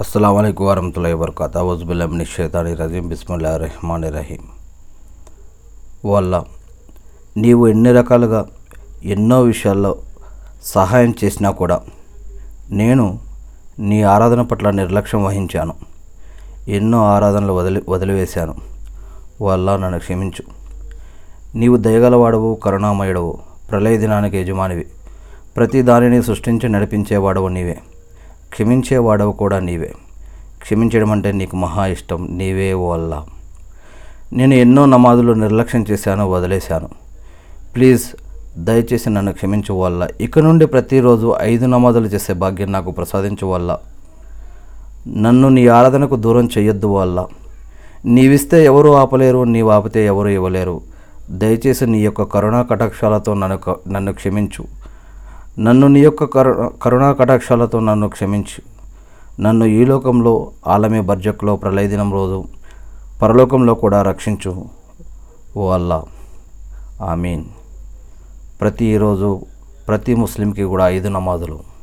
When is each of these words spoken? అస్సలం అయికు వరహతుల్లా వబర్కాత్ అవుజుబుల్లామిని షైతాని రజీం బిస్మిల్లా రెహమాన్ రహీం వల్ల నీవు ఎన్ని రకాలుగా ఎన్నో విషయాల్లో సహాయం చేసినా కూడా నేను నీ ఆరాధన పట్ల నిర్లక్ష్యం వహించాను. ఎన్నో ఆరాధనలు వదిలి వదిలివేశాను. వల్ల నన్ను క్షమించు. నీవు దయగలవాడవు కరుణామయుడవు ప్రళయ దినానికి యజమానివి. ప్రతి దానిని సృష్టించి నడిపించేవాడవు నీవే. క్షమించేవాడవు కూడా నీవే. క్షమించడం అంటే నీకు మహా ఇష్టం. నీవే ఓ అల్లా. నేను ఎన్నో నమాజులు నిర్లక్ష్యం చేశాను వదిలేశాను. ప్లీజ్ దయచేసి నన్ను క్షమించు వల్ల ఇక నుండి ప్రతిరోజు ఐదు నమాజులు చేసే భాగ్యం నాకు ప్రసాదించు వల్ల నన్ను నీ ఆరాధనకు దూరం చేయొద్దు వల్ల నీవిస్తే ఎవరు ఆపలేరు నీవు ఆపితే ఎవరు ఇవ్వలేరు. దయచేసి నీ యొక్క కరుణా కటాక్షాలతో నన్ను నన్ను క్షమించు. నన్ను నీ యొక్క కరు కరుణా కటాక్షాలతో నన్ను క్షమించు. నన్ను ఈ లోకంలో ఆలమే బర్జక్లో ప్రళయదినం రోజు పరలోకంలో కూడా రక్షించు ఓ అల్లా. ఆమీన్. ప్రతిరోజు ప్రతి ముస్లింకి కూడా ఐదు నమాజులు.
అస్సలం 0.00 0.36
అయికు 0.36 0.68
వరహతుల్లా 0.68 1.14
వబర్కాత్ 1.14 1.56
అవుజుబుల్లామిని 1.56 2.24
షైతాని 2.24 2.74
రజీం 2.74 3.08
బిస్మిల్లా 3.08 3.56
రెహమాన్ 3.56 4.04
రహీం 4.04 4.38
వల్ల 6.10 6.44
నీవు 7.36 7.66
ఎన్ని 7.66 7.92
రకాలుగా 7.92 8.46
ఎన్నో 9.04 9.42
విషయాల్లో 9.42 9.96
సహాయం 10.62 11.14
చేసినా 11.24 11.50
కూడా 11.50 11.80
నేను 12.70 13.18
నీ 13.78 14.02
ఆరాధన 14.02 14.42
పట్ల 14.42 14.70
నిర్లక్ష్యం 14.70 15.24
వహించాను. 15.24 15.74
ఎన్నో 16.68 17.04
ఆరాధనలు 17.04 17.52
వదిలి 17.52 17.82
వదిలివేశాను. 17.88 18.54
వల్ల 19.42 19.76
నన్ను 19.76 19.98
క్షమించు. 19.98 20.42
నీవు 21.58 21.76
దయగలవాడవు 21.76 22.54
కరుణామయుడవు 22.54 23.38
ప్రళయ 23.70 23.96
దినానికి 23.96 24.38
యజమానివి. 24.38 24.86
ప్రతి 25.56 25.82
దానిని 25.82 26.22
సృష్టించి 26.22 26.68
నడిపించేవాడవు 26.68 27.48
నీవే. 27.48 27.80
క్షమించేవాడవు 28.54 29.32
కూడా 29.32 29.60
నీవే. 29.60 29.92
క్షమించడం 30.62 31.10
అంటే 31.10 31.32
నీకు 31.32 31.56
మహా 31.56 31.86
ఇష్టం. 31.86 32.28
నీవే 32.30 32.72
ఓ 32.72 32.92
అల్లా. 32.92 33.24
నేను 34.32 34.54
ఎన్నో 34.54 34.86
నమాజులు 34.86 35.32
నిర్లక్ష్యం 35.32 35.86
చేశాను 35.90 36.30
వదిలేశాను. 36.30 36.88
ప్లీజ్ 37.74 38.02
దయచేసి 38.58 39.10
నన్ను 39.10 39.32
క్షమించు 39.32 39.74
వల్ల 39.74 40.08
ఇక 40.20 40.38
నుండి 40.38 40.66
ప్రతిరోజు 40.66 41.34
ఐదు 41.40 41.66
నమాజులు 41.66 42.06
చేసే 42.06 42.32
భాగ్యం 42.32 42.72
నాకు 42.72 42.90
ప్రసాదించు 42.90 43.46
వల్ల 43.46 43.78
నన్ను 45.08 45.48
నీ 45.48 45.66
ఆరాధనకు 45.66 46.16
దూరం 46.16 46.48
చేయొద్దు 46.58 46.86
వల్ల 46.86 47.26
నీవిస్తే 48.04 48.64
ఎవరు 48.64 48.90
ఆపలేరు 48.90 49.44
నీవు 49.44 49.70
ఆపితే 49.70 50.06
ఎవరు 50.06 50.28
ఇవ్వలేరు. 50.28 50.80
దయచేసి 51.30 51.86
నీ 51.86 51.98
యొక్క 51.98 52.22
కరుణా 52.22 52.62
కటాక్షాలతో 52.62 53.34
నన్ను 53.34 53.76
నన్ను 53.88 54.12
క్షమించు. 54.12 54.83
నన్ను 55.58 55.86
నీ 55.86 56.00
యొక్క 56.00 56.24
కరు 56.24 56.72
కరుణా 56.82 57.12
కటాక్షాలతో 57.12 57.80
నన్ను 57.80 58.08
క్షమించు. 58.08 58.74
నన్ను 59.42 59.64
ఈ 59.64 59.84
లోకంలో 59.84 60.50
ఆలమే 60.66 61.00
బర్జక్లో 61.00 61.56
ప్రళయదినం 61.56 62.12
రోజు 62.12 62.44
పరలోకంలో 63.22 63.74
కూడా 63.74 64.02
రక్షించు 64.02 64.64
ఓ 65.56 65.70
అల్లా. 65.70 66.04
ఆమీన్. 67.02 67.44
ప్రతిరోజు 68.60 69.40
ప్రతి 69.88 70.14
ముస్లింకి 70.14 70.62
కూడా 70.62 70.88
ఐదు 70.88 71.08
నమాజులు. 71.08 71.73